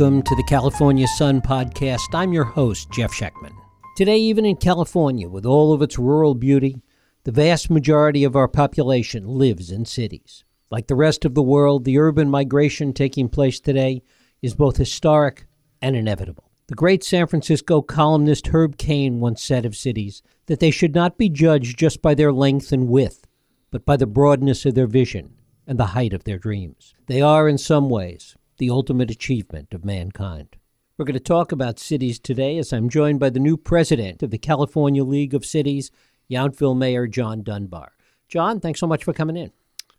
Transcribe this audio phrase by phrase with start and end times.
[0.00, 2.14] Welcome to the California Sun Podcast.
[2.14, 3.52] I'm your host, Jeff Schechtman.
[3.98, 6.80] Today, even in California, with all of its rural beauty,
[7.24, 10.42] the vast majority of our population lives in cities.
[10.70, 14.02] Like the rest of the world, the urban migration taking place today
[14.40, 15.44] is both historic
[15.82, 16.50] and inevitable.
[16.68, 21.18] The great San Francisco columnist Herb Caen once said of cities that they should not
[21.18, 23.26] be judged just by their length and width,
[23.70, 25.34] but by the broadness of their vision
[25.66, 26.94] and the height of their dreams.
[27.06, 30.54] They are, in some ways, the ultimate achievement of mankind.
[30.98, 34.30] We're going to talk about cities today as I'm joined by the new president of
[34.30, 35.90] the California League of Cities,
[36.30, 37.92] Yountville Mayor John Dunbar.
[38.28, 39.50] John, thanks so much for coming in.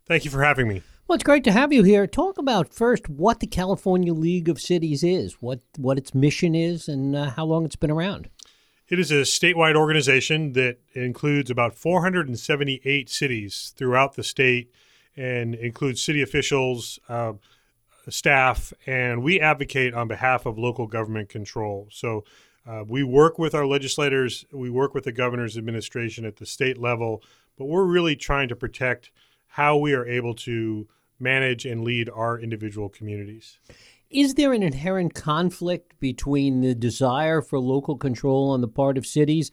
[0.06, 0.84] Thank you for having me.
[1.08, 2.06] Well, it's great to have you here.
[2.06, 6.88] Talk about first what the California League of Cities is, what what its mission is,
[6.88, 8.30] and uh, how long it's been around.
[8.88, 14.72] It is a statewide organization that includes about 478 cities throughout the state
[15.18, 17.34] and includes city officials, uh,
[18.10, 21.88] staff, and we advocate on behalf of local government control.
[21.92, 22.24] So
[22.66, 26.78] uh, we work with our legislators, we work with the governor's administration at the state
[26.78, 27.24] level,
[27.58, 29.12] but we're really trying to protect
[29.48, 30.88] how we are able to
[31.20, 33.60] manage and lead our individual communities.
[34.10, 39.06] Is there an inherent conflict between the desire for local control on the part of
[39.06, 39.52] cities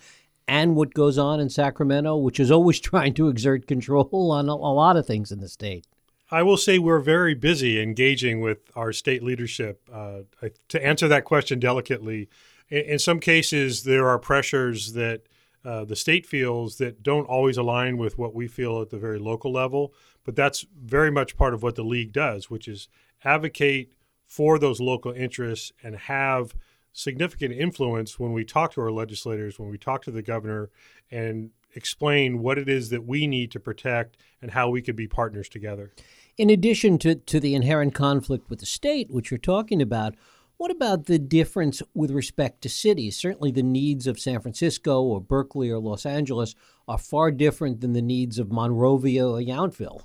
[0.49, 4.53] and what goes on in Sacramento, which is always trying to exert control on a,
[4.53, 5.87] a lot of things in the state?
[6.31, 9.81] I will say we're very busy engaging with our state leadership.
[9.93, 10.21] Uh,
[10.69, 12.29] to answer that question delicately,
[12.69, 15.23] in, in, some cases, there are pressures that
[15.65, 19.19] uh, the state feels that don't always align with what we feel at the very
[19.19, 19.95] local level.
[20.25, 22.89] But that's very much part of what the league does, which is
[23.25, 23.95] advocate
[24.27, 26.55] for those local interests and have
[26.93, 30.69] significant influence when we talk to our legislators, when we talk to the governor,
[31.11, 35.07] and explain what it is that we need to protect and how we could be
[35.07, 35.93] partners together.
[36.39, 40.15] In addition to, to the inherent conflict with the state, which you're talking about,
[40.57, 43.17] what about the difference with respect to cities?
[43.17, 46.55] Certainly, the needs of San Francisco or Berkeley or Los Angeles
[46.87, 50.03] are far different than the needs of Monrovia or Yountville.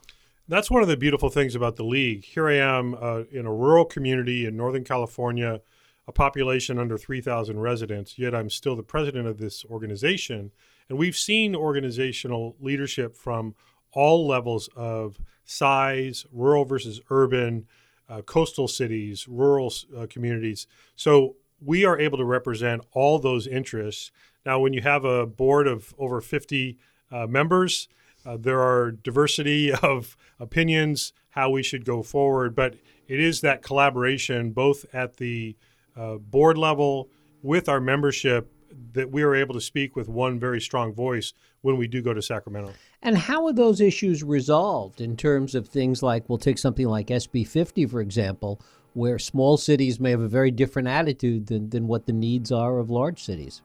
[0.48, 2.26] That's one of the beautiful things about the league.
[2.26, 5.62] Here I am uh, in a rural community in Northern California,
[6.08, 10.52] a population under 3,000 residents, yet I'm still the president of this organization.
[10.90, 13.54] And we've seen organizational leadership from
[13.94, 17.68] all levels of size, rural versus urban,
[18.10, 20.68] uh, coastal cities, rural uh, communities.
[20.96, 24.12] So we are able to represent all those interests.
[24.46, 26.78] Now, when you have a board of over 50
[27.12, 27.88] uh, members,
[28.26, 32.76] uh, there are diversity of opinions, how we should go forward, but
[33.08, 35.56] it is that collaboration both at the
[35.96, 37.10] uh, board level
[37.42, 38.52] with our membership
[38.94, 42.14] that we are able to speak with one very strong voice when we do go
[42.14, 42.74] to Sacramento.
[43.02, 47.08] And how are those issues resolved in terms of things like, we'll take something like
[47.08, 48.62] SB 50, for example,
[48.94, 52.80] where small cities may have a very different attitude than, than what the needs are
[52.80, 53.62] of large cities?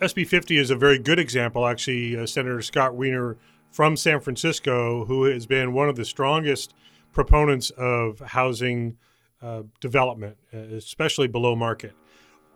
[0.00, 1.66] SB 50 is a very good example.
[1.66, 3.36] Actually, uh, Senator Scott Wiener
[3.70, 6.74] from San Francisco, who has been one of the strongest
[7.12, 8.96] proponents of housing
[9.40, 11.92] uh, development, uh, especially below market.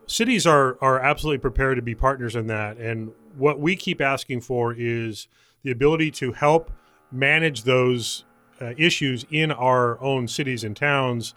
[0.06, 4.40] Cities are are absolutely prepared to be partners in that, and what we keep asking
[4.40, 5.28] for is
[5.62, 6.70] the ability to help
[7.10, 8.24] manage those
[8.60, 11.34] uh, issues in our own cities and towns,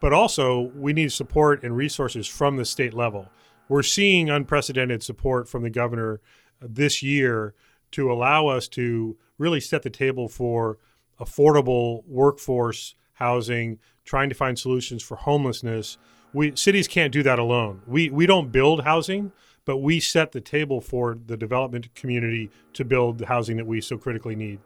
[0.00, 3.28] but also we need support and resources from the state level.
[3.68, 6.20] We're seeing unprecedented support from the governor
[6.60, 7.54] this year
[7.92, 10.78] to allow us to really set the table for
[11.20, 15.98] affordable workforce housing, trying to find solutions for homelessness.
[16.34, 17.80] We cities can't do that alone.
[17.86, 19.32] We we don't build housing,
[19.64, 23.80] but we set the table for the development community to build the housing that we
[23.80, 24.58] so critically need.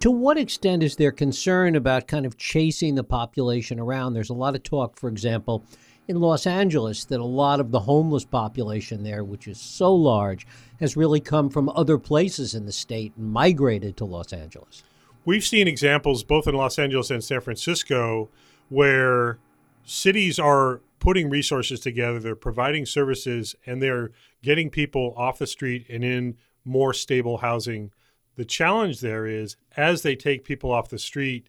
[0.00, 4.14] To what extent is there concern about kind of chasing the population around?
[4.14, 5.64] There's a lot of talk, for example,
[6.08, 10.44] in Los Angeles that a lot of the homeless population there, which is so large,
[10.80, 14.82] has really come from other places in the state and migrated to Los Angeles.
[15.24, 18.28] We've seen examples both in Los Angeles and San Francisco
[18.70, 19.38] where
[19.84, 24.12] cities are putting resources together, they're providing services, and they're
[24.42, 27.90] getting people off the street and in more stable housing.
[28.36, 31.48] The challenge there is as they take people off the street,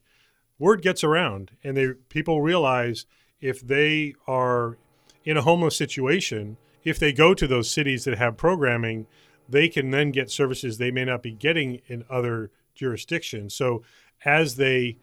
[0.60, 3.06] word gets around and they people realize
[3.42, 4.78] if they are
[5.24, 9.06] in a homeless situation, if they go to those cities that have programming,
[9.48, 13.54] they can then get services they may not be getting in other jurisdictions.
[13.54, 13.84] So
[14.26, 14.98] as they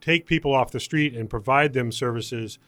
[0.00, 2.58] take people off the street and provide them services,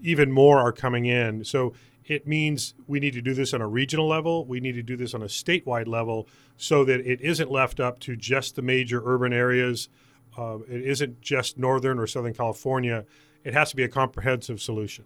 [0.00, 1.44] even more are coming in.
[1.44, 1.72] So
[2.04, 4.44] it means we need to do this on a regional level.
[4.44, 8.00] We need to do this on a statewide level so that it isn't left up
[8.00, 9.88] to just the major urban areas.
[10.36, 13.04] Uh, it isn't just Northern or Southern California
[13.46, 15.04] it has to be a comprehensive solution.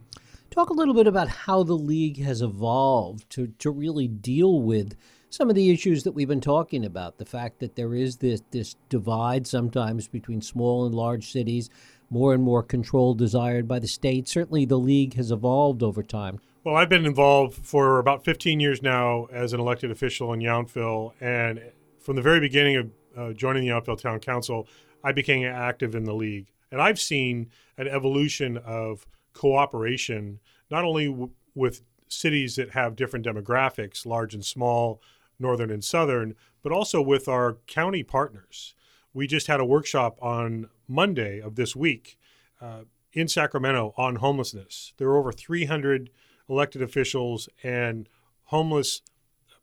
[0.50, 4.96] Talk a little bit about how the league has evolved to, to really deal with
[5.30, 7.18] some of the issues that we've been talking about.
[7.18, 11.70] The fact that there is this, this divide sometimes between small and large cities,
[12.10, 14.28] more and more control desired by the state.
[14.28, 16.40] Certainly, the league has evolved over time.
[16.64, 21.12] Well, I've been involved for about 15 years now as an elected official in Yountville.
[21.20, 21.62] And
[22.00, 24.68] from the very beginning of uh, joining the Yountville Town Council,
[25.02, 26.48] I became active in the league.
[26.70, 30.40] And I've seen an evolution of cooperation,
[30.70, 35.00] not only w- with cities that have different demographics, large and small,
[35.40, 38.74] northern and southern, but also with our county partners.
[39.12, 42.18] We just had a workshop on Monday of this week
[42.60, 42.82] uh,
[43.12, 44.92] in Sacramento on homelessness.
[44.98, 46.10] There were over 300
[46.48, 48.08] elected officials and
[48.44, 49.02] homeless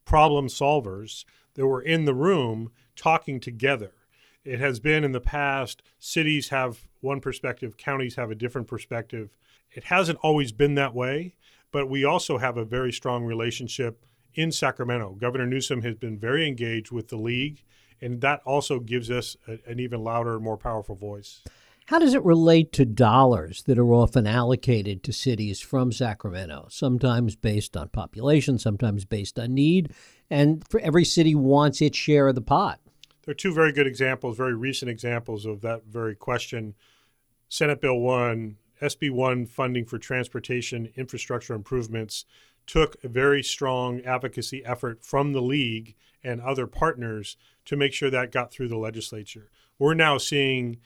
[0.05, 1.25] problem solvers
[1.55, 3.91] that were in the room talking together.
[4.43, 9.35] It has been in the past, cities have one perspective, counties have a different perspective.
[9.71, 11.35] It hasn't always been that way,
[11.71, 15.17] but we also have a very strong relationship in Sacramento.
[15.19, 17.63] Governor Newsom has been very engaged with the league,
[18.01, 21.41] and that also gives us a, an even louder, more powerful voice.
[21.87, 26.67] How does it relate to dollars that are often allocated to cities from Sacramento?
[26.69, 29.93] Sometimes based on population, sometimes based on need,
[30.29, 32.81] and for every city wants its share of the pot.
[33.23, 36.75] There are two very good examples, very recent examples of that very question.
[37.47, 42.25] Senate Bill 1, SB 1 funding for transportation infrastructure improvements
[42.67, 48.09] took a very strong advocacy effort from the league and other partners to make sure
[48.09, 49.49] that got through the legislature.
[49.79, 50.77] We're now seeing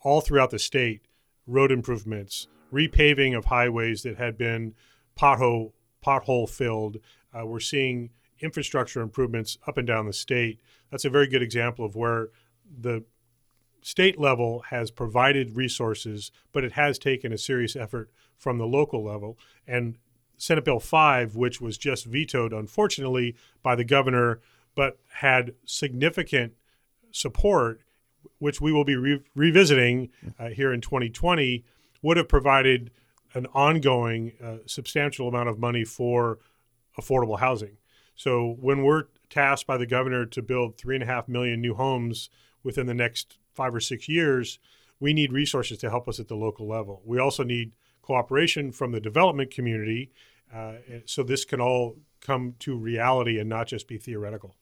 [0.00, 1.06] all throughout the state
[1.46, 4.74] road improvements, repaving of highways that had been
[5.18, 5.72] pothole
[6.04, 6.98] pothole filled.
[7.32, 8.10] Uh, we're seeing
[8.40, 10.60] infrastructure improvements up and down the state.
[10.90, 12.28] That's a very good example of where
[12.80, 13.04] the
[13.80, 19.04] state level has provided resources, but it has taken a serious effort from the local
[19.04, 19.38] level.
[19.66, 19.96] And
[20.36, 24.40] Senate Bill 5, which was just vetoed, unfortunately, by the governor,
[24.74, 26.54] but had significant
[27.10, 27.80] support
[28.38, 31.64] which we will be re- revisiting uh, here in 2020,
[32.02, 32.90] would have provided
[33.32, 36.38] an ongoing uh, substantial amount of money for
[36.98, 37.76] affordable housing.
[38.14, 41.74] So when we're tasked by the governor to build three and a half million new
[41.74, 42.30] homes
[42.62, 44.58] within the next five or six years,
[45.00, 47.02] we need resources to help us at the local level.
[47.04, 47.72] We also need
[48.04, 50.10] cooperation from the development community
[50.54, 50.74] uh,
[51.06, 54.54] so this can all come to reality and not just be theoretical.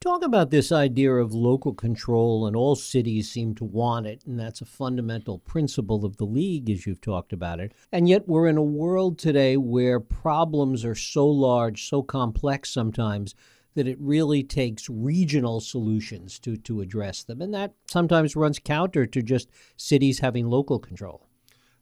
[0.00, 4.38] Talk about this idea of local control, and all cities seem to want it, and
[4.38, 7.72] that's a fundamental principle of the league, as you've talked about it.
[7.90, 13.34] And yet, we're in a world today where problems are so large, so complex sometimes,
[13.74, 17.42] that it really takes regional solutions to, to address them.
[17.42, 21.27] And that sometimes runs counter to just cities having local control.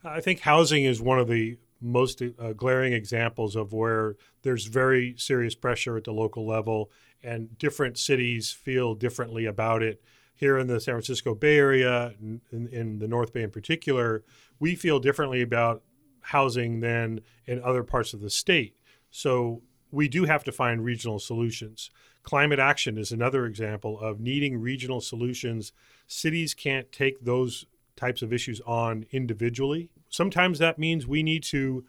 [0.06, 5.14] I think housing is one of the most uh, glaring examples of where there's very
[5.18, 6.90] serious pressure at the local level
[7.22, 10.00] and different cities feel differently about it.
[10.34, 14.22] Here in the San Francisco Bay Area, in, in the North Bay in particular,
[14.60, 15.82] we feel differently about
[16.20, 18.76] housing than in other parts of the state.
[19.10, 21.90] So we do have to find regional solutions.
[22.22, 25.72] Climate action is another example of needing regional solutions.
[26.06, 27.66] Cities can't take those
[27.96, 29.90] types of issues on individually.
[30.08, 31.84] Sometimes that means we need to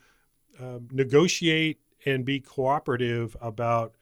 [0.59, 3.93] uh, negotiate and be cooperative about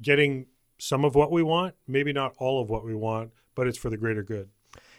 [0.00, 0.46] getting
[0.78, 3.90] some of what we want, maybe not all of what we want, but it's for
[3.90, 4.50] the greater good.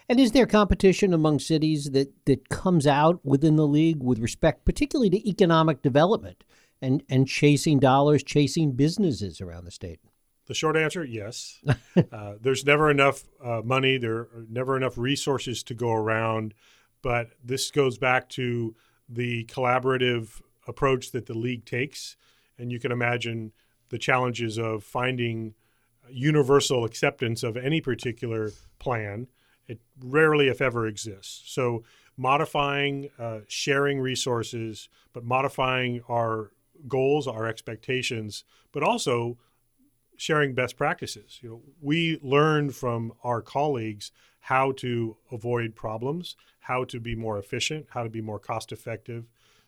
[0.09, 4.63] And is there competition among cities that, that comes out within the league with respect,
[4.63, 6.43] particularly to economic development
[6.81, 9.99] and, and chasing dollars, chasing businesses around the state?
[10.47, 11.61] The short answer, yes.
[12.11, 16.53] uh, there's never enough uh, money, there are never enough resources to go around.
[17.07, 18.75] But this goes back to
[19.07, 22.17] the collaborative approach that the league takes.
[22.59, 23.53] And you can imagine
[23.87, 25.53] the challenges of finding
[26.11, 29.27] universal acceptance of any particular plan.
[29.69, 31.43] It rarely, if ever, exists.
[31.45, 31.85] So,
[32.17, 36.51] modifying, uh, sharing resources, but modifying our
[36.89, 39.37] goals, our expectations, but also
[40.17, 41.39] sharing best practices.
[41.41, 47.38] You know, we learn from our colleagues how to avoid problems, how to be more
[47.38, 49.25] efficient, how to be more cost effective.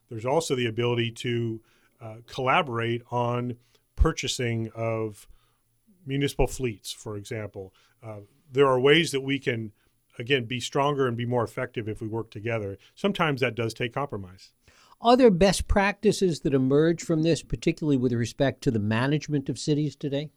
[0.09, 1.61] There's also the ability to
[2.01, 3.57] uh, collaborate on
[3.95, 5.27] purchasing of
[6.05, 7.73] municipal fleets, for example.
[8.01, 9.71] Uh, there are ways that we can,
[10.17, 12.77] again, be stronger and be more effective if we work together.
[12.95, 14.51] Sometimes that does take compromise.
[15.01, 19.59] Are there best practices that emerge from this, particularly with respect to the management of
[19.59, 20.31] cities today?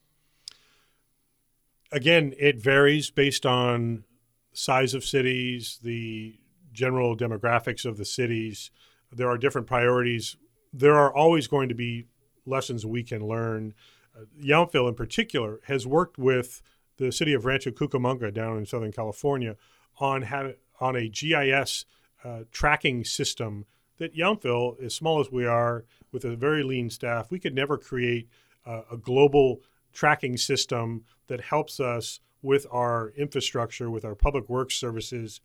[1.93, 4.05] Again, it varies based on
[4.53, 6.39] size of cities, the
[6.73, 8.71] general demographics of the cities.
[9.11, 10.37] There are different priorities
[10.73, 12.07] there are always going to be
[12.47, 13.75] lessons we can learn.
[14.17, 16.63] Uh, Yountville, in particular, has worked with
[16.97, 19.57] the city of Rancho Cucamonga down in Southern California
[19.99, 21.85] on how, on a GIS
[22.25, 23.67] uh, tracking system
[23.99, 27.77] that Yountville, as small as we are, with a very lean staff, we could never
[27.77, 28.29] create
[28.67, 29.61] uh, a global
[29.93, 35.41] tracking system that helps us with our infrastructure, with our public works services.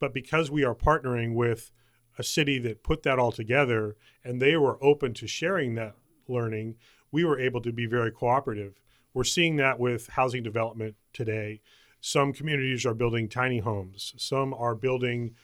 [0.00, 1.70] But because we are partnering with
[2.18, 5.94] a city that put that all together and they were open to sharing that
[6.26, 6.76] learning,
[7.12, 8.80] we were able to be very cooperative.
[9.14, 11.60] We're seeing that with housing development today.
[12.00, 15.34] Some communities are building tiny homes, some are building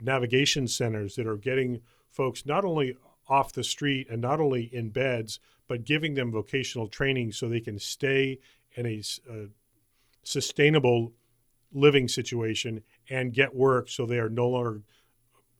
[0.00, 2.96] navigation centers that are getting folks not only
[3.32, 7.60] off the street and not only in beds, but giving them vocational training so they
[7.60, 8.38] can stay
[8.76, 9.46] in a, a uh,
[10.22, 11.12] sustainable
[11.72, 14.82] living situation and get work so they are no longer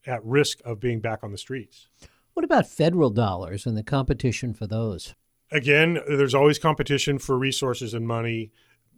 [0.07, 1.89] at risk of being back on the streets.
[2.35, 5.15] What about federal dollars and the competition for those?
[5.51, 8.51] Again, there's always competition for resources and money.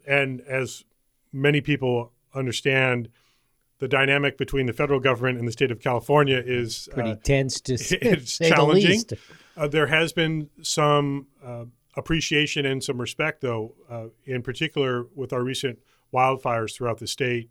[0.07, 0.85] And as
[1.33, 3.09] many people understand,
[3.79, 7.61] the dynamic between the federal government and the state of California is pretty uh, tense
[7.63, 9.03] to it's challenging.
[9.57, 11.65] Uh, there has been some uh,
[11.97, 15.79] appreciation and some respect, though, uh, in particular with our recent
[16.13, 17.51] wildfires throughout the state,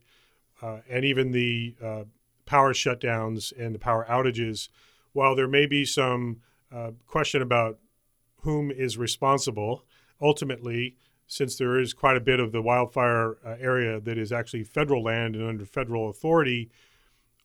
[0.62, 2.04] uh, and even the uh,
[2.46, 4.70] power shutdowns and the power outages.
[5.12, 6.42] While there may be some
[7.06, 7.78] question about
[8.38, 9.86] whom is responsible,
[10.20, 10.96] ultimately
[11.28, 15.04] since there is quite a bit of the wildfire uh, area that is actually federal
[15.04, 16.70] land and under federal authority,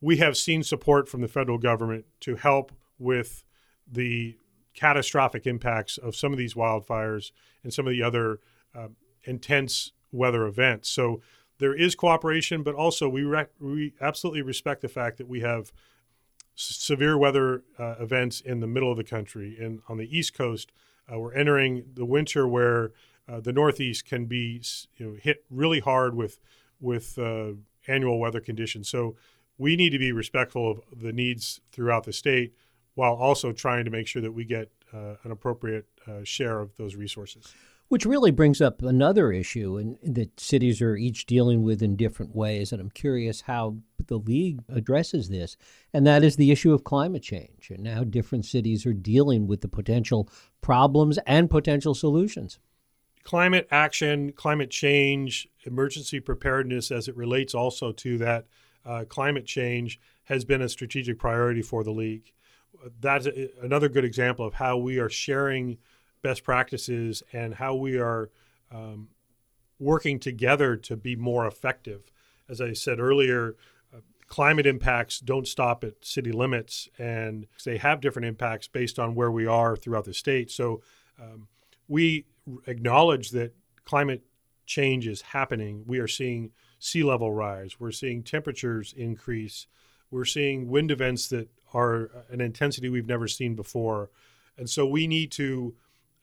[0.00, 3.44] we have seen support from the federal government to help with
[3.90, 4.36] the
[4.74, 7.32] catastrophic impacts of some of these wildfires
[7.62, 8.40] and some of the other
[8.74, 8.88] uh,
[9.24, 10.88] intense weather events.
[10.88, 11.20] So
[11.58, 15.72] there is cooperation, but also we, re- we absolutely respect the fact that we have
[16.54, 20.72] severe weather uh, events in the middle of the country and on the East Coast.
[21.12, 22.92] Uh, we're entering the winter where
[23.28, 24.62] uh, the Northeast can be
[24.96, 26.38] you know, hit really hard with
[26.80, 27.52] with uh,
[27.86, 28.88] annual weather conditions.
[28.88, 29.16] So
[29.58, 32.54] we need to be respectful of the needs throughout the state,
[32.94, 36.76] while also trying to make sure that we get uh, an appropriate uh, share of
[36.76, 37.52] those resources.
[37.88, 42.36] Which really brings up another issue and that cities are each dealing with in different
[42.36, 42.70] ways.
[42.70, 45.56] And I'm curious how the league addresses this,
[45.94, 49.62] and that is the issue of climate change and how different cities are dealing with
[49.62, 50.28] the potential
[50.60, 52.58] problems and potential solutions
[53.28, 58.46] climate action, climate change, emergency preparedness as it relates also to that
[58.86, 62.32] uh, climate change has been a strategic priority for the league.
[63.02, 65.76] That's a, another good example of how we are sharing
[66.22, 68.30] best practices and how we are
[68.72, 69.08] um,
[69.78, 72.10] working together to be more effective.
[72.48, 73.56] As I said earlier,
[73.94, 79.14] uh, climate impacts don't stop at city limits, and they have different impacts based on
[79.14, 80.50] where we are throughout the state.
[80.50, 80.80] So
[81.20, 81.48] um,
[81.88, 82.24] we
[82.66, 84.22] acknowledge that climate
[84.66, 85.84] change is happening.
[85.86, 87.80] We are seeing sea level rise.
[87.80, 89.66] We're seeing temperatures increase.
[90.10, 94.10] We're seeing wind events that are an intensity we've never seen before.
[94.56, 95.74] And so we need to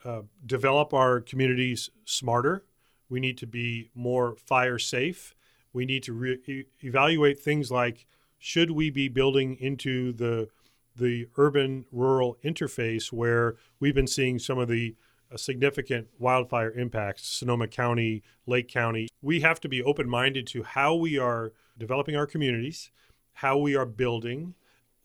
[0.03, 2.65] uh, develop our communities smarter.
[3.09, 5.35] We need to be more fire safe.
[5.73, 8.05] We need to re- evaluate things like
[8.37, 10.49] should we be building into the
[10.95, 14.95] the urban rural interface where we've been seeing some of the
[15.37, 19.07] significant wildfire impacts, Sonoma County, Lake County.
[19.21, 22.91] We have to be open minded to how we are developing our communities,
[23.33, 24.55] how we are building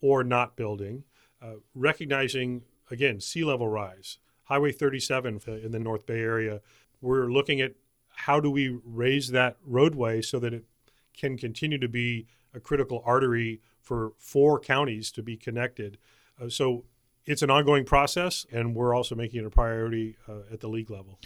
[0.01, 1.03] or not building,
[1.41, 4.17] uh, recognizing, again, sea level rise.
[4.45, 6.61] Highway 37 in the North Bay area,
[7.01, 7.73] we're looking at
[8.09, 10.65] how do we raise that roadway so that it
[11.15, 15.97] can continue to be a critical artery for four counties to be connected.
[16.41, 16.83] Uh, so
[17.25, 20.89] it's an ongoing process, and we're also making it a priority uh, at the league
[20.89, 21.19] level.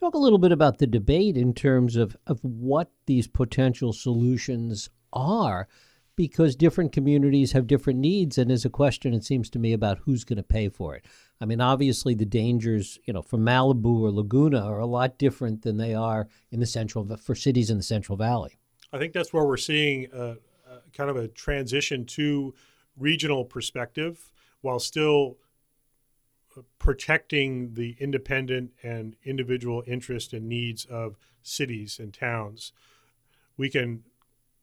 [0.00, 4.88] Talk a little bit about the debate in terms of, of what these potential solutions
[5.12, 5.68] are,
[6.16, 9.98] because different communities have different needs, and there's a question, it seems to me, about
[9.98, 11.04] who's going to pay for it.
[11.40, 15.62] I mean, obviously, the dangers, you know, from Malibu or Laguna are a lot different
[15.62, 18.58] than they are in the central for cities in the Central Valley.
[18.92, 20.36] I think that's where we're seeing a,
[20.70, 22.54] a kind of a transition to
[22.96, 24.31] regional perspective
[24.62, 25.36] while still
[26.78, 32.72] protecting the independent and individual interest and needs of cities and towns.
[33.56, 34.04] We can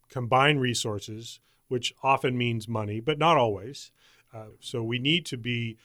[0.10, 3.92] combine resources, which often means money, but not always.
[4.34, 5.78] Uh, so we need to be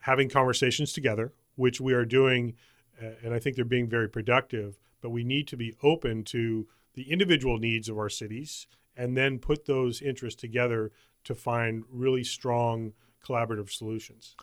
[0.00, 2.54] having conversations together, which we are doing,
[3.02, 4.78] uh, and I think they're being very productive.
[5.00, 9.38] But we need to be open to the individual needs of our cities and then
[9.38, 10.92] put those interests together
[11.24, 12.92] to find really strong
[13.26, 14.36] collaborative solutions.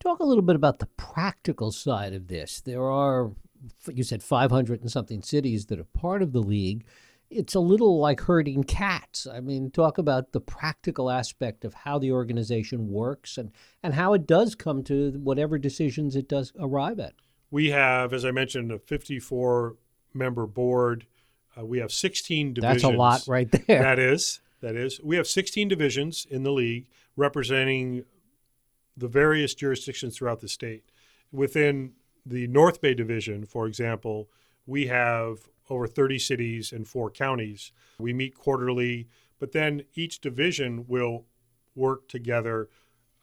[0.00, 2.60] Talk a little bit about the practical side of this.
[2.60, 3.32] There are,
[3.92, 6.84] you said 500 and something cities that are part of the league.
[7.30, 9.26] It's a little like herding cats.
[9.26, 13.50] I mean, talk about the practical aspect of how the organization works and,
[13.82, 17.14] and how it does come to whatever decisions it does arrive at.
[17.50, 19.76] We have, as I mentioned, a 54
[20.14, 21.06] member board.
[21.58, 22.82] Uh, we have 16 divisions.
[22.82, 23.82] That's a lot right there.
[23.82, 24.40] That is.
[24.60, 25.00] That is.
[25.02, 26.86] We have 16 divisions in the league
[27.18, 28.04] representing
[28.96, 30.84] the various jurisdictions throughout the state.
[31.32, 31.92] Within
[32.24, 34.30] the North Bay Division, for example,
[34.66, 37.72] we have over 30 cities and four counties.
[37.98, 39.08] We meet quarterly,
[39.40, 41.24] but then each division will
[41.74, 42.68] work together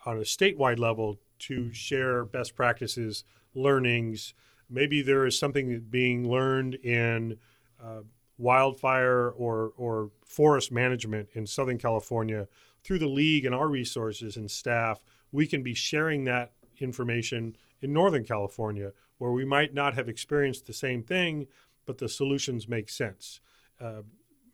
[0.05, 3.23] on a statewide level to share best practices,
[3.53, 4.33] learnings.
[4.69, 7.37] Maybe there is something being learned in
[7.81, 8.01] uh,
[8.37, 12.47] wildfire or, or forest management in Southern California
[12.85, 17.91] through the league and our resources and staff we can be sharing that information in
[17.91, 21.47] Northern California, where we might not have experienced the same thing,
[21.85, 23.41] but the solutions make sense.
[23.81, 24.01] Uh,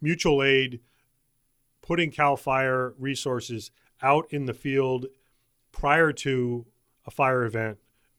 [0.01, 0.79] mutual aid,
[1.81, 3.69] putting CAL FIRE resources
[4.01, 5.05] out in the field
[5.71, 6.65] prior to
[7.05, 7.77] a fire event,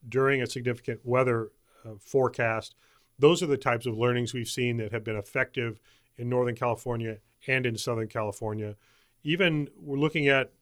[0.08, 1.50] during a significant weather
[1.84, 2.74] uh, forecast,
[3.18, 5.80] those are the types of learnings we've seen that have been effective
[6.16, 8.76] in Northern California and in Southern California.
[9.22, 10.52] Even we're looking at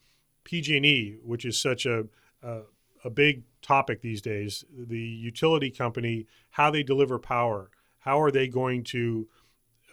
[0.44, 2.06] PG&E, which is such a,
[2.42, 2.60] a,
[3.04, 8.48] a big topic these days, the utility company, how they deliver power, how are they
[8.48, 9.28] going to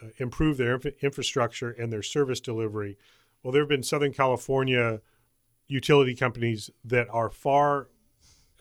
[0.02, 2.96] uh, improve their inf- infrastructure and their service delivery?
[3.42, 5.00] Well, there have been Southern California
[5.68, 7.88] utility companies that are far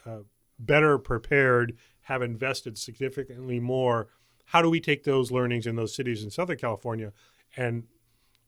[0.06, 0.20] uh,
[0.60, 4.08] better prepared, have invested significantly more.
[4.46, 7.12] How do we take those learnings in those cities in Southern California
[7.56, 7.84] and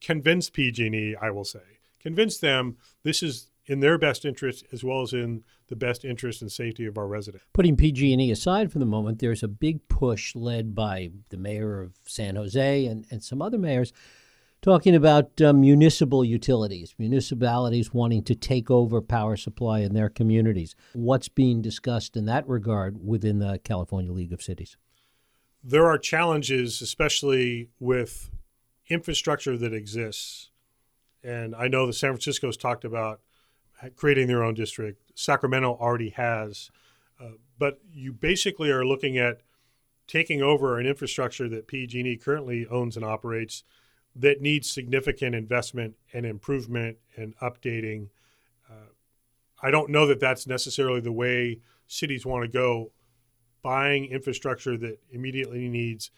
[0.02, 5.02] convince PG&E, I will say, convince them this is in their best interest as well
[5.02, 7.46] as in the best interest and safety of our residents.
[7.54, 11.94] Putting PG&E aside for the moment, there's a big push led by the mayor of
[12.06, 13.94] San Jose and, and some other mayors
[14.62, 20.76] talking about uh, municipal utilities, municipalities wanting to take over power supply in their communities.
[20.94, 24.78] What's being discussed in that regard within the California League of Cities?
[25.64, 28.32] There are challenges, especially with
[28.90, 30.50] infrastructure that exists
[31.24, 33.20] and I know the San Francisco's talked about
[33.96, 35.02] creating their own district.
[35.16, 36.72] Sacramento already has.
[37.20, 39.42] Uh, but you basically are looking at
[40.08, 43.64] taking over an infrastructure that PG&E currently owns and operates
[44.16, 48.08] that needs significant investment and improvement and updating.
[48.70, 48.92] Uh,
[49.62, 52.92] I don't know that that's necessarily the way cities want to go.
[53.62, 56.12] Buying infrastructure that immediately needs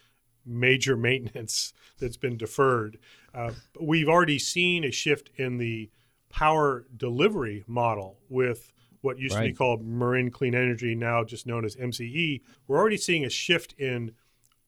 [0.46, 2.98] major maintenance that's been deferred.
[3.34, 5.90] Uh, we've already seen a shift in the
[6.30, 9.42] power delivery model with what used right.
[9.42, 12.42] to be called Marin Clean Energy, now just known as MCE.
[12.68, 14.12] We're already seeing a shift in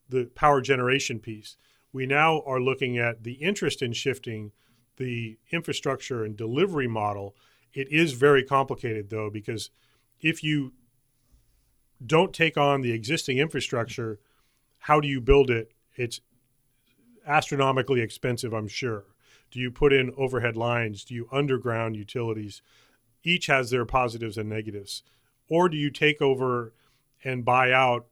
[0.10, 1.56] the power generation piece.
[1.92, 4.52] We now are looking at the interest in shifting
[4.98, 7.36] the infrastructure and delivery model.
[7.74, 9.70] It is very complicated, though, because
[10.20, 10.74] if you
[12.06, 14.20] don't take on the existing infrastructure,
[14.84, 15.72] how do you build it?
[15.96, 16.20] It's
[17.26, 19.06] astronomically expensive, I'm sure.
[19.50, 21.06] Do you put in overhead lines?
[21.06, 22.62] Do you underground utilities?
[23.24, 25.04] Each has their positives and negatives.
[25.48, 26.74] Or do you take over
[27.24, 28.08] and buy out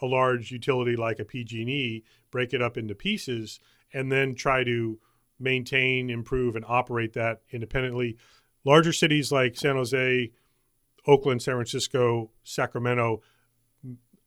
[0.00, 3.58] a large utility like a PG&E, break it up into pieces,
[3.92, 5.00] and then try to
[5.40, 8.16] maintain, improve, and operate that independently?
[8.64, 10.30] Larger cities like San Jose,
[11.08, 13.20] Oakland, San Francisco, Sacramento,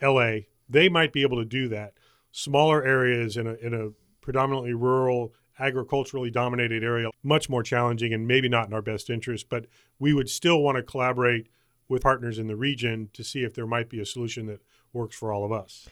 [0.01, 0.39] LA,
[0.69, 1.93] they might be able to do that.
[2.31, 3.89] Smaller areas in a, in a
[4.21, 9.47] predominantly rural, agriculturally dominated area, much more challenging and maybe not in our best interest,
[9.49, 9.65] but
[9.99, 11.47] we would still want to collaborate
[11.87, 14.61] with partners in the region to see if there might be a solution that
[14.93, 15.87] works for all of us.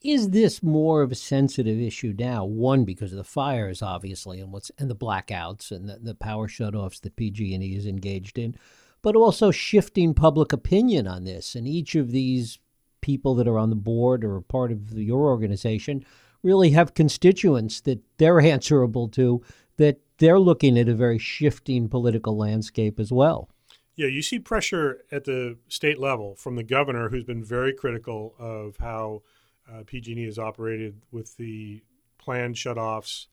[0.00, 2.44] Is this more of a sensitive issue now?
[2.44, 6.46] One, because of the fires, obviously, and what's and the blackouts and the, the power
[6.46, 8.54] shutoffs that PG&E is engaged in,
[9.02, 11.56] but also shifting public opinion on this.
[11.56, 12.60] And each of these
[13.00, 16.04] people that are on the board or part of your organization
[16.42, 19.42] really have constituents that they're answerable to
[19.76, 23.48] that they're looking at a very shifting political landscape as well.
[23.96, 28.34] Yeah, you see pressure at the state level from the governor, who's been very critical
[28.38, 29.22] of how
[29.68, 31.82] uh, PG&E has operated with the
[32.16, 33.26] planned shutoffs.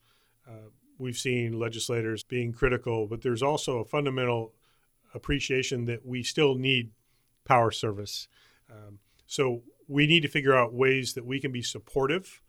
[0.47, 4.53] Uh, we've seen legislators being critical, but there's also a fundamental
[5.13, 6.91] appreciation that we still need
[7.45, 8.27] power service.
[8.69, 12.41] Um, so we need to figure out ways that we can be supportive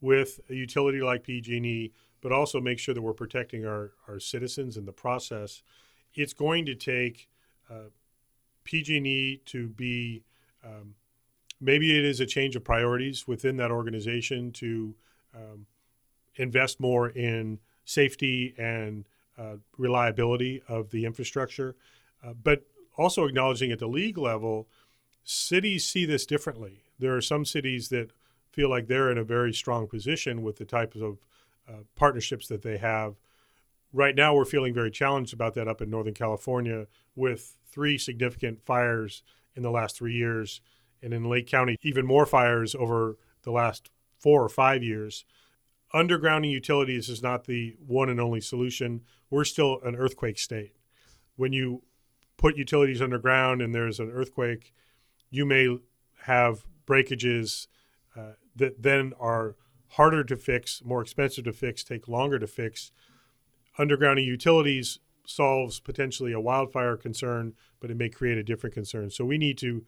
[0.00, 4.76] with a utility like PG&E, but also make sure that we're protecting our, our citizens
[4.76, 5.62] in the process.
[6.14, 7.28] It's going to take
[7.70, 7.90] uh,
[8.64, 10.24] PG&E to be
[10.64, 10.94] um,
[11.60, 14.94] maybe it is a change of priorities within that organization to
[15.34, 15.66] um,
[16.36, 19.04] invest more in safety and
[19.38, 21.76] uh, reliability of the infrastructure,
[22.24, 22.62] uh, but
[22.96, 24.68] also acknowledging at the league level,
[25.24, 26.82] cities see this differently.
[26.98, 28.10] There are some cities that
[28.52, 31.18] feel like they're in a very strong position with the types of
[31.68, 33.16] uh, partnerships that they have.
[33.92, 38.64] Right now, we're feeling very challenged about that up in Northern California with three significant
[38.64, 39.22] fires
[39.56, 40.60] in the last three years,
[41.02, 45.24] and in Lake County, even more fires over the last four or five years.
[45.94, 49.02] Undergrounding utilities is not the one and only solution.
[49.30, 50.72] We're still an earthquake state.
[51.36, 51.82] When you
[52.36, 54.74] put utilities underground and there's an earthquake,
[55.30, 55.78] you may
[56.22, 57.68] have breakages
[58.16, 59.56] uh, that then are
[59.88, 62.92] harder to fix, more expensive to fix, take longer to fix.
[63.78, 69.10] Undergrounding utilities solves potentially a wildfire concern, but it may create a different concern.
[69.10, 69.84] So we need to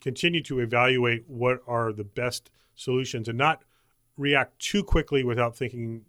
[0.00, 3.64] continue to evaluate what are the best solutions and not
[4.16, 6.02] react too quickly without thinking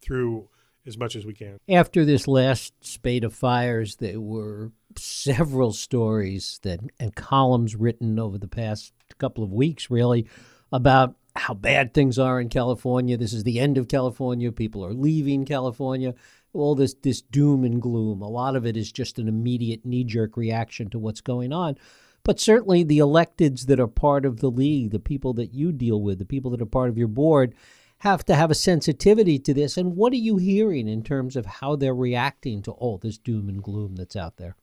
[0.00, 0.48] through
[0.86, 1.58] as much as we can.
[1.68, 8.38] After this last spate of fires, there were several stories that and columns written over
[8.38, 10.26] the past couple of weeks, really,
[10.72, 13.16] about how bad things are in California.
[13.16, 14.50] This is the end of California.
[14.52, 16.14] People are leaving California.
[16.52, 18.22] All this this doom and gloom.
[18.22, 21.76] A lot of it is just an immediate knee jerk reaction to what's going on.
[22.24, 26.00] But certainly the electeds that are part of the league, the people that you deal
[26.02, 27.54] with, the people that are part of your board,
[27.98, 29.76] have to have a sensitivity to this.
[29.76, 33.48] And what are you hearing in terms of how they're reacting to all this doom
[33.48, 34.56] and gloom that's out there?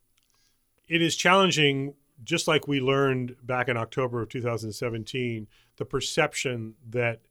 [0.87, 1.93] It is challenging,
[2.23, 7.21] just like we learned back in October of 2017, the perception that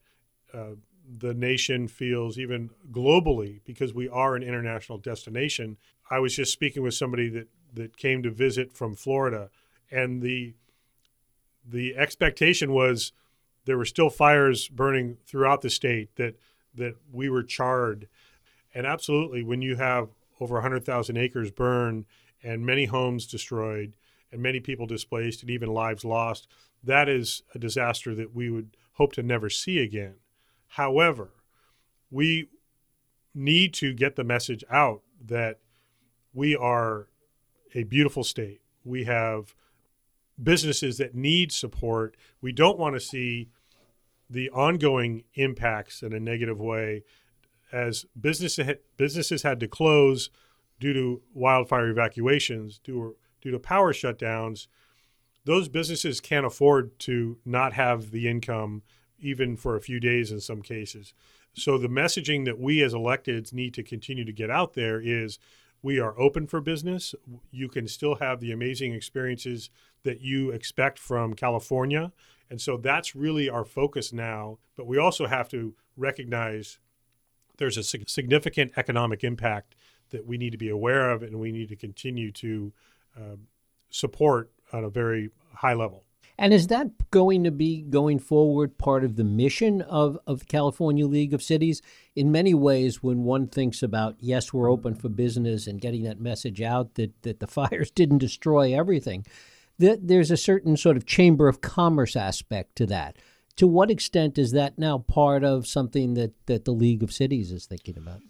[0.53, 0.75] uh,
[1.19, 5.77] the nation feels, even globally, because we are an international destination.
[6.11, 9.51] I was just speaking with somebody that, that came to visit from Florida
[9.93, 10.55] and the
[11.65, 13.13] the expectation was
[13.67, 16.35] there were still fires burning throughout the state that
[16.75, 18.09] that we were charred
[18.75, 20.09] and absolutely when you have
[20.41, 22.05] over 100,000 acres burned
[22.43, 23.95] and many homes destroyed
[24.31, 26.49] and many people displaced and even lives lost
[26.85, 30.15] that is a disaster that we would hope to never see again.
[30.69, 31.31] However
[32.11, 32.49] we
[33.35, 35.59] need to get the message out that
[36.35, 37.09] we are
[37.75, 38.61] a beautiful state.
[38.85, 39.55] We have
[40.41, 42.17] businesses that need support.
[42.41, 43.49] We don't want to see
[44.29, 47.05] the ongoing impacts in a negative way.
[47.71, 48.59] As business,
[48.97, 50.31] businesses had to close
[50.83, 54.67] due to wildfire evacuations, due, due to power shutdowns.
[55.45, 58.83] Those businesses can't afford to not have the income
[59.21, 61.15] even for a few days in some cases.
[61.55, 65.39] So the messaging that we as electeds need to continue to get out there is
[65.83, 67.15] we are open for business.
[67.53, 69.71] You can still have the amazing experiences
[70.03, 72.11] that you expect from California.
[72.51, 74.59] And so that's really our focus now.
[74.77, 76.81] But we also have to recognize
[77.59, 79.77] there's a significant economic impact
[80.13, 82.73] that we need to be aware of and we need to continue to
[83.17, 83.37] uh,
[83.91, 86.05] support on a very high level.
[86.39, 90.45] And is that going to be going forward part of the mission of, of the
[90.47, 91.83] California League of Cities?
[92.17, 96.21] In many ways, when one thinks about, yes, we're open for business and getting that
[96.21, 99.27] message out that, that the fires didn't destroy everything,
[99.79, 103.17] that there's a certain sort of chamber of commerce aspect to that.
[103.57, 107.53] To what extent is that now part of something that, that the League of Cities
[107.53, 108.21] is thinking about?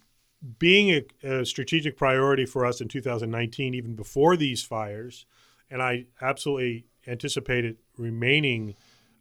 [0.59, 0.89] Being
[1.23, 5.25] a, a strategic priority for us in 2019, even before these fires,
[5.69, 8.75] and I absolutely anticipate it remaining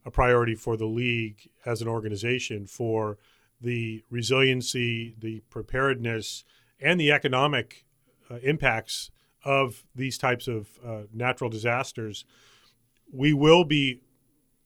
[0.04, 3.18] a priority for the league as an organization for
[3.60, 6.44] the resiliency, the preparedness,
[6.80, 7.84] and the economic
[8.30, 9.10] uh, impacts
[9.44, 12.24] of these types of uh, natural disasters.
[13.12, 14.00] We will be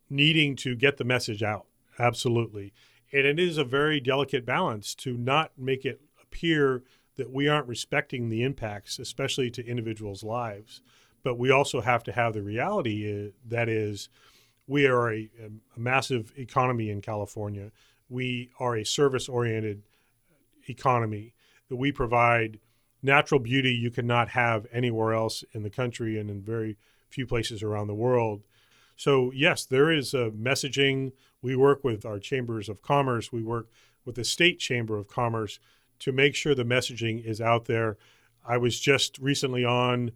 [0.09, 1.67] needing to get the message out,
[1.99, 2.73] absolutely.
[3.13, 6.01] And it is a very delicate balance to not make it
[6.37, 6.83] appear
[7.17, 10.83] that we aren't respecting the impacts, especially to individuals' lives.
[11.23, 14.11] But we also have to have the reality uh, that is,
[14.67, 17.71] we are a, a massive economy in California.
[18.11, 19.83] We are a service oriented
[20.69, 21.33] economy
[21.69, 22.61] that we provide
[23.03, 26.77] natural beauty you cannot have anywhere else in the country and in very
[27.09, 28.43] few places around the world.
[28.97, 31.13] So, yes, there is a messaging.
[31.41, 33.69] We work with our chambers of commerce, we work
[34.05, 35.59] with the state chamber of commerce
[36.01, 37.97] to make sure the messaging is out there.
[38.47, 40.13] I was just recently on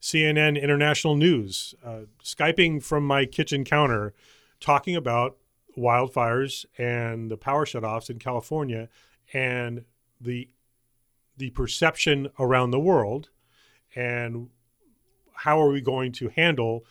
[0.00, 4.12] CNN International News, uh, Skyping from my kitchen counter,
[4.60, 5.36] talking about
[5.76, 8.88] wildfires and the power shutoffs in California
[9.32, 9.84] and
[10.20, 10.48] the
[11.36, 13.30] the perception around the world.
[13.96, 14.50] And
[15.32, 16.84] how are we going to handle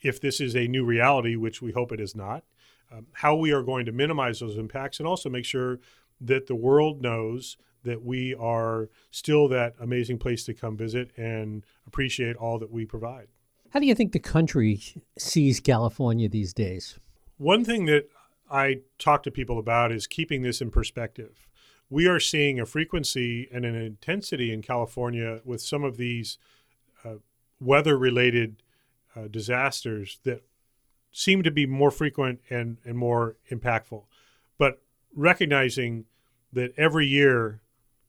[0.00, 2.44] if this is a new reality, which we hope it is not?
[2.92, 5.80] Um, how we are going to minimize those impacts and also make sure
[6.26, 11.64] that the world knows that we are still that amazing place to come visit and
[11.86, 13.28] appreciate all that we provide.
[13.70, 14.80] How do you think the country
[15.18, 16.98] sees California these days?
[17.36, 18.08] One thing that
[18.50, 21.46] I talk to people about is keeping this in perspective.
[21.90, 26.38] We are seeing a frequency and an intensity in California with some of these
[27.04, 27.16] uh,
[27.60, 28.62] weather related
[29.14, 30.42] uh, disasters that
[31.12, 34.04] seem to be more frequent and, and more impactful.
[34.58, 34.82] But
[35.14, 36.06] recognizing
[36.54, 37.60] that every year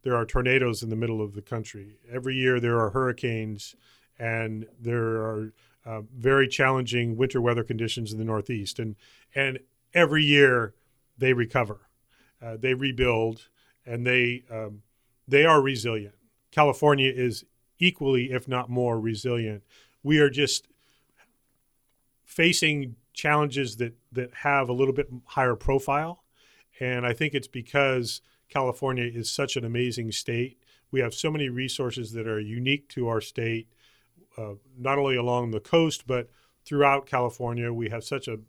[0.04, 3.76] there are tornadoes in the middle of the country, every year there are hurricanes,
[4.18, 5.54] and there are
[5.86, 8.80] uh, very challenging winter weather conditions in the Northeast.
[8.80, 8.96] And,
[9.34, 9.60] and
[9.94, 10.74] every year
[11.18, 11.88] they recover,
[12.42, 13.50] uh, they rebuild,
[13.86, 14.82] and they, um,
[15.28, 16.16] they are resilient.
[16.52, 17.44] California is
[17.80, 19.64] equally, if not more, resilient.
[20.04, 20.68] We are just
[22.24, 26.24] facing challenges that that have a little bit higher profile,
[26.80, 30.58] and I think it's because California is such an amazing state.
[30.92, 33.68] We have so many resources that are unique to our state,
[34.38, 36.30] uh, not only along the coast but
[36.66, 37.72] throughout California.
[37.72, 38.40] We have such a,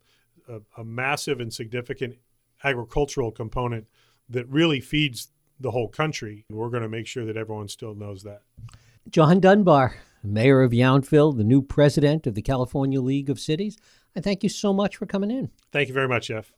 [0.48, 2.16] a, a massive and significant
[2.64, 3.86] agricultural component
[4.28, 5.28] that really feeds
[5.60, 6.44] the whole country.
[6.48, 8.42] And We're going to make sure that everyone still knows that.
[9.08, 13.76] John Dunbar, Mayor of Yountville, the new president of the California League of Cities.
[14.16, 15.50] I thank you so much for coming in.
[15.72, 16.52] Thank you very much, Jeff.